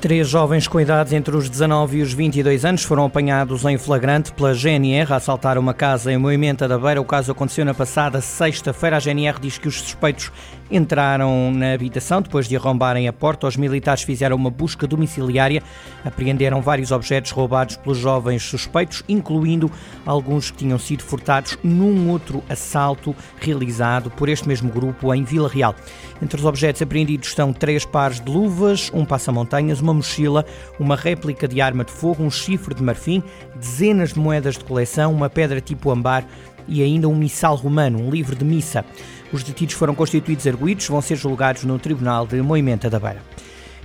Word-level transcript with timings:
Três 0.00 0.30
jovens 0.30 0.66
com 0.66 0.80
idades 0.80 1.12
entre 1.12 1.36
os 1.36 1.50
19 1.50 1.98
e 1.98 2.02
os 2.02 2.14
22 2.14 2.64
anos 2.64 2.82
foram 2.82 3.04
apanhados 3.04 3.66
em 3.66 3.76
flagrante 3.76 4.32
pela 4.32 4.54
GNR 4.54 5.12
a 5.12 5.16
assaltar 5.16 5.58
uma 5.58 5.74
casa 5.74 6.10
em 6.10 6.16
Moimenta 6.16 6.66
da 6.66 6.78
Beira. 6.78 7.02
O 7.02 7.04
caso 7.04 7.30
aconteceu 7.30 7.66
na 7.66 7.74
passada 7.74 8.18
sexta-feira. 8.22 8.96
A 8.96 8.98
GNR 8.98 9.38
diz 9.38 9.58
que 9.58 9.68
os 9.68 9.78
suspeitos 9.78 10.32
entraram 10.70 11.50
na 11.52 11.74
habitação 11.74 12.22
depois 12.22 12.48
de 12.48 12.56
arrombarem 12.56 13.08
a 13.08 13.12
porta. 13.12 13.46
Os 13.46 13.58
militares 13.58 14.02
fizeram 14.02 14.36
uma 14.36 14.50
busca 14.50 14.86
domiciliária, 14.86 15.62
apreenderam 16.02 16.62
vários 16.62 16.92
objetos 16.92 17.32
roubados 17.32 17.76
pelos 17.76 17.98
jovens 17.98 18.42
suspeitos, 18.42 19.02
incluindo 19.06 19.70
alguns 20.06 20.50
que 20.50 20.58
tinham 20.58 20.78
sido 20.78 21.02
furtados 21.02 21.58
num 21.62 22.08
outro 22.08 22.42
assalto 22.48 23.14
realizado 23.38 24.10
por 24.10 24.30
este 24.30 24.48
mesmo 24.48 24.70
grupo 24.70 25.12
em 25.12 25.24
Vila 25.24 25.48
Real. 25.48 25.74
Entre 26.22 26.38
os 26.38 26.46
objetos 26.46 26.80
apreendidos 26.80 27.28
estão 27.28 27.52
três 27.52 27.84
pares 27.84 28.20
de 28.20 28.30
luvas, 28.30 28.90
um 28.94 29.04
passamontanhas, 29.04 29.80
uma 29.80 29.89
mochila, 29.94 30.44
uma 30.78 30.96
réplica 30.96 31.46
de 31.46 31.60
arma 31.60 31.84
de 31.84 31.92
fogo, 31.92 32.22
um 32.22 32.30
chifre 32.30 32.74
de 32.74 32.82
marfim, 32.82 33.22
dezenas 33.54 34.12
de 34.12 34.18
moedas 34.18 34.56
de 34.56 34.64
coleção, 34.64 35.12
uma 35.12 35.30
pedra 35.30 35.60
tipo 35.60 35.90
ambar 35.90 36.26
e 36.66 36.82
ainda 36.82 37.08
um 37.08 37.16
missal 37.16 37.56
romano, 37.56 38.00
um 38.00 38.10
livro 38.10 38.36
de 38.36 38.44
missa. 38.44 38.84
Os 39.32 39.42
detidos 39.42 39.74
foram 39.74 39.94
constituídos 39.94 40.46
arguídos, 40.46 40.86
vão 40.88 41.00
ser 41.00 41.16
julgados 41.16 41.64
no 41.64 41.78
Tribunal 41.78 42.26
de 42.26 42.40
Moimenta 42.42 42.90
da 42.90 42.98
Beira. 42.98 43.22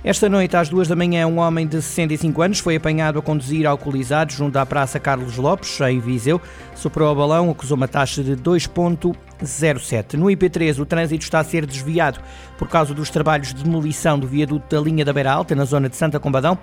Esta 0.06 0.28
noite, 0.28 0.56
às 0.56 0.68
duas 0.68 0.86
da 0.86 0.94
manhã, 0.94 1.26
um 1.26 1.38
homem 1.38 1.66
de 1.66 1.82
65 1.82 2.40
anos 2.40 2.60
foi 2.60 2.76
apanhado 2.76 3.18
a 3.18 3.22
conduzir 3.22 3.66
alcoolizado 3.66 4.32
junto 4.32 4.56
à 4.56 4.64
Praça 4.64 5.00
Carlos 5.00 5.36
Lopes, 5.36 5.80
em 5.80 5.98
Viseu. 5.98 6.40
Superou 6.76 7.10
o 7.10 7.16
balão, 7.16 7.50
acusou 7.50 7.76
uma 7.76 7.88
taxa 7.88 8.22
de 8.22 8.36
2,07. 8.36 10.14
No 10.14 10.26
IP3, 10.26 10.78
o 10.78 10.86
trânsito 10.86 11.24
está 11.24 11.40
a 11.40 11.44
ser 11.44 11.66
desviado 11.66 12.20
por 12.56 12.68
causa 12.68 12.94
dos 12.94 13.10
trabalhos 13.10 13.52
de 13.52 13.64
demolição 13.64 14.16
do 14.16 14.28
viaduto 14.28 14.76
da 14.76 14.80
linha 14.80 15.04
da 15.04 15.12
Beira 15.12 15.32
Alta, 15.32 15.56
na 15.56 15.64
zona 15.64 15.88
de 15.88 15.96
Santa 15.96 16.20
Combadão. 16.20 16.56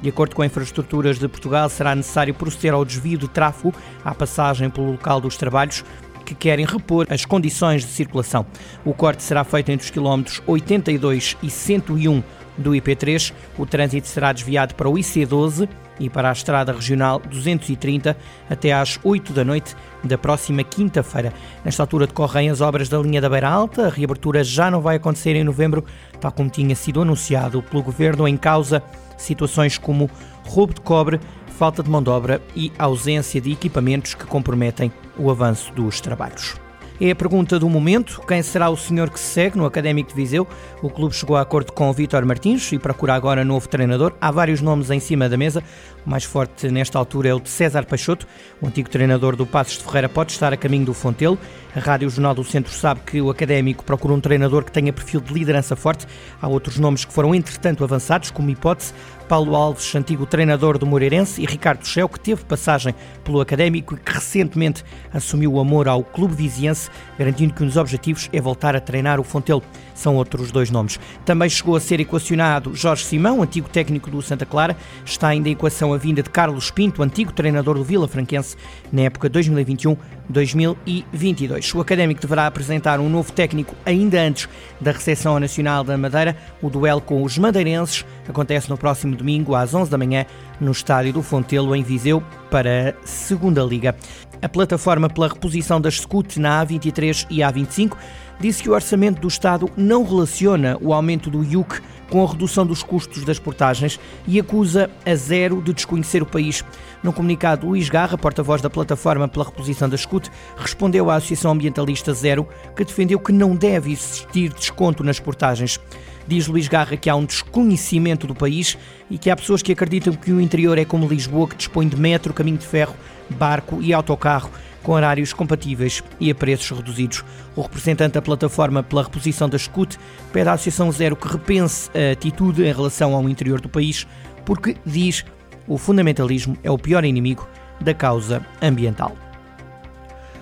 De 0.00 0.08
acordo 0.08 0.34
com 0.34 0.42
Infraestruturas 0.42 1.18
de 1.18 1.28
Portugal, 1.28 1.68
será 1.68 1.94
necessário 1.94 2.32
proceder 2.32 2.72
ao 2.72 2.82
desvio 2.82 3.18
de 3.18 3.28
tráfego 3.28 3.74
à 4.02 4.14
passagem 4.14 4.70
pelo 4.70 4.92
local 4.92 5.20
dos 5.20 5.36
trabalhos 5.36 5.84
que 6.24 6.34
querem 6.34 6.64
repor 6.64 7.06
as 7.10 7.26
condições 7.26 7.82
de 7.82 7.90
circulação. 7.90 8.46
O 8.86 8.94
corte 8.94 9.22
será 9.22 9.44
feito 9.44 9.70
entre 9.70 9.84
os 9.84 9.90
quilómetros 9.90 10.42
82 10.46 11.36
e 11.42 11.50
101 11.50 12.22
do 12.56 12.70
IP3. 12.72 13.32
O 13.58 13.66
trânsito 13.66 14.06
será 14.08 14.32
desviado 14.32 14.74
para 14.74 14.88
o 14.88 14.94
IC12 14.94 15.68
e 15.98 16.10
para 16.10 16.28
a 16.28 16.32
Estrada 16.32 16.72
Regional 16.72 17.20
230 17.20 18.16
até 18.48 18.72
às 18.72 18.98
8 19.02 19.32
da 19.32 19.44
noite 19.44 19.74
da 20.04 20.18
próxima 20.18 20.62
quinta-feira. 20.62 21.32
Nesta 21.64 21.82
altura 21.82 22.06
decorrem 22.06 22.50
as 22.50 22.60
obras 22.60 22.88
da 22.88 22.98
linha 22.98 23.20
da 23.20 23.28
Beira 23.28 23.48
Alta. 23.48 23.86
A 23.86 23.90
reabertura 23.90 24.44
já 24.44 24.70
não 24.70 24.80
vai 24.80 24.96
acontecer 24.96 25.34
em 25.34 25.44
novembro, 25.44 25.84
tal 26.20 26.32
como 26.32 26.50
tinha 26.50 26.74
sido 26.74 27.00
anunciado 27.00 27.62
pelo 27.62 27.82
governo, 27.82 28.28
em 28.28 28.36
causa 28.36 28.82
situações 29.16 29.78
como 29.78 30.10
roubo 30.44 30.74
de 30.74 30.80
cobre, 30.80 31.18
falta 31.46 31.82
de 31.82 31.88
mão 31.88 32.02
de 32.02 32.10
obra 32.10 32.42
e 32.54 32.70
ausência 32.78 33.40
de 33.40 33.50
equipamentos 33.50 34.14
que 34.14 34.26
comprometem 34.26 34.92
o 35.16 35.30
avanço 35.30 35.72
dos 35.72 36.00
trabalhos. 36.00 36.65
É 36.98 37.10
a 37.10 37.14
pergunta 37.14 37.58
do 37.58 37.68
momento. 37.68 38.22
Quem 38.26 38.42
será 38.42 38.70
o 38.70 38.76
senhor 38.76 39.10
que 39.10 39.20
se 39.20 39.26
segue 39.26 39.58
no 39.58 39.66
Académico 39.66 40.08
de 40.08 40.14
Viseu? 40.14 40.48
O 40.80 40.88
clube 40.88 41.14
chegou 41.14 41.36
a 41.36 41.42
acordo 41.42 41.70
com 41.70 41.90
o 41.90 41.92
Vítor 41.92 42.24
Martins 42.24 42.72
e 42.72 42.78
procura 42.78 43.12
agora 43.12 43.44
novo 43.44 43.68
treinador. 43.68 44.14
Há 44.18 44.30
vários 44.30 44.62
nomes 44.62 44.90
em 44.90 44.98
cima 44.98 45.28
da 45.28 45.36
mesa. 45.36 45.62
O 46.06 46.08
mais 46.08 46.24
forte 46.24 46.70
nesta 46.70 46.98
altura 46.98 47.28
é 47.28 47.34
o 47.34 47.40
de 47.40 47.50
César 47.50 47.84
Peixoto. 47.84 48.26
O 48.62 48.66
antigo 48.66 48.88
treinador 48.88 49.36
do 49.36 49.44
Passos 49.44 49.76
de 49.76 49.84
Ferreira 49.84 50.08
pode 50.08 50.32
estar 50.32 50.54
a 50.54 50.56
caminho 50.56 50.86
do 50.86 50.94
Fontelo. 50.94 51.38
A 51.74 51.80
Rádio 51.80 52.08
Jornal 52.08 52.34
do 52.34 52.42
Centro 52.42 52.72
sabe 52.72 53.00
que 53.04 53.20
o 53.20 53.28
Académico 53.28 53.84
procura 53.84 54.14
um 54.14 54.20
treinador 54.20 54.64
que 54.64 54.72
tenha 54.72 54.90
perfil 54.90 55.20
de 55.20 55.34
liderança 55.34 55.76
forte. 55.76 56.06
Há 56.40 56.48
outros 56.48 56.78
nomes 56.78 57.04
que 57.04 57.12
foram 57.12 57.34
entretanto 57.34 57.84
avançados, 57.84 58.30
como 58.30 58.48
hipótese 58.48 58.94
Paulo 59.28 59.56
Alves, 59.56 59.94
antigo 59.94 60.24
treinador 60.24 60.78
do 60.78 60.86
Moreirense, 60.86 61.42
e 61.42 61.46
Ricardo 61.46 61.84
Cheu, 61.84 62.08
que 62.08 62.20
teve 62.20 62.44
passagem 62.44 62.94
pelo 63.24 63.40
Académico 63.40 63.94
e 63.94 63.98
que 63.98 64.12
recentemente 64.12 64.84
assumiu 65.12 65.52
o 65.54 65.60
amor 65.60 65.88
ao 65.88 66.02
clube 66.04 66.34
viziense, 66.34 66.85
garantindo 67.18 67.54
que 67.54 67.62
um 67.62 67.66
dos 67.66 67.76
objetivos 67.76 68.28
é 68.32 68.40
voltar 68.40 68.76
a 68.76 68.80
treinar 68.80 69.20
o 69.20 69.24
Fontelo. 69.24 69.62
São 69.96 70.14
outros 70.14 70.52
dois 70.52 70.70
nomes. 70.70 71.00
Também 71.24 71.48
chegou 71.48 71.74
a 71.74 71.80
ser 71.80 71.98
equacionado 72.00 72.74
Jorge 72.74 73.02
Simão, 73.04 73.42
antigo 73.42 73.66
técnico 73.68 74.10
do 74.10 74.20
Santa 74.20 74.44
Clara. 74.44 74.76
Está 75.04 75.28
ainda 75.28 75.48
em 75.48 75.52
equação 75.52 75.94
a 75.94 75.96
vinda 75.96 76.22
de 76.22 76.28
Carlos 76.28 76.70
Pinto, 76.70 77.02
antigo 77.02 77.32
treinador 77.32 77.76
do 77.76 77.82
Vila 77.82 78.06
Franquense, 78.06 78.56
na 78.92 79.00
época 79.02 79.30
2021-2022. 79.30 81.74
O 81.74 81.80
Académico 81.80 82.20
deverá 82.20 82.46
apresentar 82.46 83.00
um 83.00 83.08
novo 83.08 83.32
técnico 83.32 83.74
ainda 83.86 84.20
antes 84.20 84.46
da 84.78 84.92
recepção 84.92 85.40
nacional 85.40 85.82
da 85.82 85.96
Madeira. 85.96 86.36
O 86.60 86.68
duelo 86.68 87.00
com 87.00 87.22
os 87.22 87.38
madeirenses 87.38 88.04
acontece 88.28 88.68
no 88.68 88.76
próximo 88.76 89.16
domingo, 89.16 89.54
às 89.54 89.72
11 89.72 89.90
da 89.90 89.96
manhã, 89.96 90.26
no 90.60 90.72
estádio 90.72 91.14
do 91.14 91.22
Fontelo, 91.22 91.74
em 91.74 91.82
Viseu, 91.82 92.22
para 92.50 92.90
a 92.90 92.94
Segunda 93.06 93.62
Liga. 93.62 93.96
A 94.42 94.48
plataforma 94.48 95.08
pela 95.08 95.28
reposição 95.28 95.80
das 95.80 95.94
SCUT 95.94 96.38
na 96.38 96.64
A23 96.64 97.26
e 97.30 97.38
A25 97.38 97.96
disse 98.40 98.62
que 98.62 98.70
o 98.70 98.74
orçamento 98.74 99.20
do 99.20 99.28
Estado 99.28 99.70
não 99.76 100.04
relaciona 100.04 100.76
o 100.80 100.92
aumento 100.92 101.30
do 101.30 101.44
IUC 101.44 101.80
com 102.10 102.22
a 102.22 102.28
redução 102.28 102.64
dos 102.64 102.82
custos 102.82 103.24
das 103.24 103.38
portagens 103.38 103.98
e 104.26 104.38
acusa 104.38 104.90
a 105.04 105.14
zero 105.14 105.60
de 105.60 105.72
desconhecer 105.72 106.22
o 106.22 106.26
país. 106.26 106.64
No 107.02 107.12
comunicado, 107.12 107.66
Luís 107.66 107.88
Garra, 107.88 108.16
porta-voz 108.16 108.62
da 108.62 108.70
plataforma 108.70 109.28
pela 109.28 109.44
reposição 109.44 109.88
da 109.88 109.96
SCUT, 109.96 110.30
respondeu 110.56 111.10
à 111.10 111.16
Associação 111.16 111.52
Ambientalista 111.52 112.12
Zero, 112.12 112.46
que 112.74 112.84
defendeu 112.84 113.18
que 113.18 113.32
não 113.32 113.54
deve 113.54 113.92
existir 113.92 114.52
desconto 114.52 115.02
nas 115.02 115.18
portagens. 115.18 115.80
Diz 116.26 116.46
Luís 116.48 116.68
Garra 116.68 116.96
que 116.96 117.08
há 117.08 117.14
um 117.14 117.24
desconhecimento 117.24 118.26
do 118.26 118.34
país 118.34 118.76
e 119.10 119.16
que 119.16 119.30
há 119.30 119.36
pessoas 119.36 119.62
que 119.62 119.72
acreditam 119.72 120.12
que 120.12 120.32
o 120.32 120.40
interior 120.40 120.76
é 120.76 120.84
como 120.84 121.06
Lisboa, 121.06 121.48
que 121.48 121.56
dispõe 121.56 121.88
de 121.88 121.96
metro, 121.96 122.34
caminho 122.34 122.58
de 122.58 122.66
ferro, 122.66 122.94
barco 123.30 123.80
e 123.80 123.92
autocarro, 123.92 124.50
com 124.82 124.92
horários 124.92 125.32
compatíveis 125.32 126.02
e 126.20 126.30
a 126.30 126.34
preços 126.34 126.76
reduzidos. 126.76 127.24
O 127.56 127.60
representante 127.60 128.14
da 128.14 128.22
plataforma 128.22 128.82
pela 128.82 129.02
reposição 129.02 129.48
da 129.48 129.58
SCUT 129.58 129.98
pede 130.32 130.48
à 130.48 130.52
Associação 130.52 130.90
Zero 130.92 131.16
que 131.16 131.28
repense 131.28 131.90
a 131.90 132.12
atitude 132.12 132.62
em 132.62 132.72
relação 132.72 133.14
ao 133.14 133.28
interior 133.28 133.60
do 133.60 133.68
país, 133.68 134.06
porque, 134.44 134.76
diz, 134.86 135.24
o 135.66 135.76
fundamentalismo 135.76 136.56
é 136.62 136.70
o 136.70 136.78
pior 136.78 137.04
inimigo 137.04 137.48
da 137.80 137.92
causa 137.92 138.44
ambiental. 138.62 139.25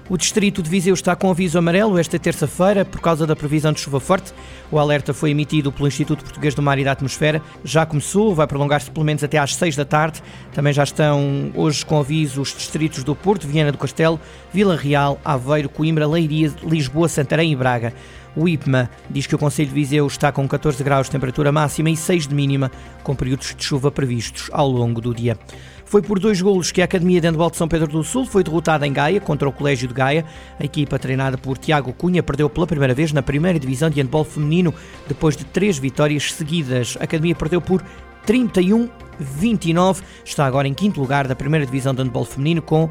O 0.06 0.19
distrito 0.19 0.62
de 0.62 0.69
Viseu 0.69 0.92
está 0.92 1.16
com 1.16 1.31
aviso 1.31 1.56
amarelo 1.56 1.98
esta 1.98 2.19
terça-feira 2.19 2.84
por 2.84 3.00
causa 3.00 3.26
da 3.26 3.34
previsão 3.34 3.72
de 3.72 3.81
chuva 3.81 3.98
forte. 3.98 4.34
O 4.70 4.78
alerta 4.78 5.15
foi 5.15 5.31
emitido 5.31 5.72
pelo 5.72 5.88
Instituto 5.88 6.22
Português 6.22 6.54
do 6.54 6.60
Mar 6.60 6.78
e 6.78 6.84
da 6.84 6.92
Atmosfera. 6.92 7.41
Já 7.65 7.87
começou, 7.87 8.34
vai 8.34 8.47
prolongar-se 8.47 8.91
pelo 8.91 9.06
menos 9.06 9.25
até 9.25 9.38
às 9.38 9.56
6 9.56 9.76
da 9.76 9.84
tarde. 9.87 10.22
Também 10.53 10.75
já 10.75 10.84
estão 10.84 11.50
hoje 11.54 11.87
com 11.87 11.98
aviso 11.98 12.42
os 12.42 12.54
distritos 12.54 13.03
do 13.03 13.16
Porto, 13.16 13.48
Viana 13.48 13.72
do 13.72 13.78
Castelo, 13.78 14.20
Vila 14.53 14.76
Real, 14.76 15.19
Aveiro, 15.25 15.70
Coimbra, 15.70 16.06
Leiria, 16.06 16.53
Lisboa, 16.62 17.09
Santarém 17.09 17.53
e 17.53 17.56
Braga. 17.56 17.94
O 18.37 18.49
IPMA 18.49 18.91
diz 19.09 19.27
que 19.27 19.34
o 19.34 19.39
Conselho 19.39 19.69
de 19.69 19.75
Viseu 19.75 20.06
está 20.06 20.33
com 20.33 20.47
14 20.49 20.83
graus 20.83 21.06
de 21.06 21.12
temperatura 21.12 21.53
máxima 21.53 21.91
e 21.91 21.97
6 21.97 22.27
de 22.27 22.34
mínima, 22.34 22.71
com 23.03 23.15
períodos 23.15 23.55
de 23.55 23.65
chuva 23.65 23.91
previstos 23.91 24.50
ao 24.53 24.69
longo 24.69 25.00
do 25.00 25.15
dia. 25.15 25.39
Foi 25.84 26.03
por 26.03 26.19
dois 26.19 26.41
golos 26.41 26.72
que 26.72 26.81
a 26.83 26.84
Academia 26.87 27.21
de 27.21 27.28
Handball 27.28 27.50
de 27.50 27.56
São 27.56 27.69
Pedro 27.69 27.87
do 27.87 28.03
Sul 28.03 28.27
foi 28.27 28.43
derrotada 28.43 28.87
em 28.87 28.93
Gaia 28.93 29.21
contra 29.21 29.49
o 29.49 29.53
Colégio 29.53 29.87
de 29.87 29.95
Gaia. 29.95 30.25
A 30.59 30.65
equipa 30.65 30.99
treinada 30.99 31.39
por 31.39 31.59
Tiago 31.59 31.93
Cunha 31.93 32.22
perdeu 32.22 32.50
pela 32.50 32.67
primeira 32.67 32.95
vez 32.95 33.12
na 33.12 33.22
primeira 33.22 33.61
divisão 33.61 33.89
de 33.89 34.00
handball 34.00 34.25
feminino 34.25 34.75
depois 35.06 35.37
de 35.37 35.45
três 35.45 35.78
vitórias 35.78 36.33
seguidas. 36.33 36.97
A 36.99 37.05
Academia 37.05 37.34
perdeu 37.34 37.61
por 37.61 37.84
31-29. 38.27 40.03
Está 40.25 40.47
agora 40.47 40.66
em 40.66 40.75
quinto 40.75 41.01
lugar 41.01 41.28
da 41.28 41.37
primeira 41.37 41.66
divisão 41.66 41.95
de 41.95 42.03
handball 42.03 42.25
feminino 42.25 42.62
com 42.62 42.91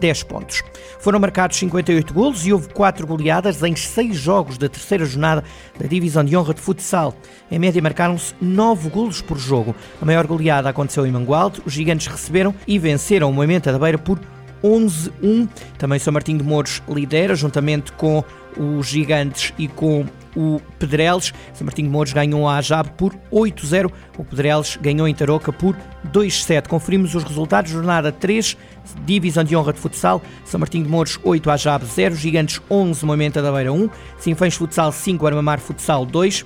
10 0.00 0.22
pontos. 0.24 0.62
Foram 0.98 1.18
marcados 1.18 1.56
58 1.56 2.12
golos 2.12 2.46
e 2.46 2.52
houve 2.52 2.68
4 2.68 3.06
goleadas 3.06 3.62
em 3.62 3.74
6 3.74 4.16
jogos 4.16 4.58
da 4.58 4.68
terceira 4.68 5.04
jornada 5.04 5.44
da 5.78 5.86
Divisão 5.86 6.24
de 6.24 6.36
Honra 6.36 6.54
de 6.54 6.60
Futsal. 6.60 7.14
Em 7.50 7.58
média 7.58 7.82
marcaram-se 7.82 8.34
9 8.40 8.88
golos 8.88 9.20
por 9.20 9.38
jogo. 9.38 9.74
A 10.00 10.04
maior 10.04 10.26
goleada 10.26 10.68
aconteceu 10.68 11.06
em 11.06 11.10
Mangualde. 11.10 11.62
Os 11.64 11.72
gigantes 11.72 12.06
receberam 12.06 12.54
e 12.66 12.78
venceram 12.78 13.30
o 13.30 13.32
Moimenta 13.32 13.72
da 13.72 13.78
Beira 13.78 13.98
por 13.98 14.20
11-1. 14.62 15.48
Também 15.76 15.98
São 15.98 16.12
Martinho 16.12 16.38
de 16.38 16.44
Mouros 16.44 16.82
lidera, 16.88 17.34
juntamente 17.34 17.92
com 17.92 18.24
os 18.56 18.86
Gigantes 18.86 19.52
e 19.58 19.66
com 19.68 20.06
o 20.36 20.60
Pedreles. 20.78 21.32
São 21.52 21.64
Martinho 21.64 21.88
de 21.88 21.92
Mouros 21.92 22.12
ganhou 22.12 22.48
a 22.48 22.56
Ajab 22.56 22.90
por 22.92 23.14
8-0. 23.32 23.90
O 24.18 24.24
Pedreles 24.24 24.78
ganhou 24.80 25.06
em 25.08 25.14
Tarouca 25.14 25.52
por 25.52 25.76
2-7. 26.12 26.68
Conferimos 26.68 27.14
os 27.14 27.24
resultados. 27.24 27.70
Jornada 27.70 28.12
3, 28.12 28.56
Divisão 29.04 29.44
de 29.44 29.56
Honra 29.56 29.72
de 29.72 29.80
Futsal. 29.80 30.22
São 30.44 30.60
Martinho 30.60 30.84
de 30.84 30.90
Mouros 30.90 31.18
8, 31.22 31.50
Ajab 31.50 31.84
0. 31.84 32.14
Gigantes 32.14 32.60
11, 32.70 33.04
Moimenta 33.04 33.42
da 33.42 33.52
Beira 33.52 33.72
1. 33.72 33.88
Sinfãs 34.18 34.54
Futsal 34.54 34.92
5, 34.92 35.26
Armamar 35.26 35.60
Futsal 35.60 36.04
2. 36.06 36.44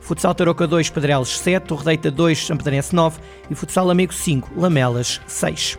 Futsal 0.00 0.34
Tarouca 0.34 0.66
2, 0.66 0.90
Pedreles 0.90 1.38
7. 1.38 1.64
Torredeita 1.64 2.10
2, 2.10 2.46
Sampedrense 2.46 2.94
9. 2.94 3.20
E 3.50 3.54
Futsal 3.54 3.90
Amigo 3.90 4.12
5, 4.12 4.52
Lamelas 4.56 5.20
6. 5.26 5.78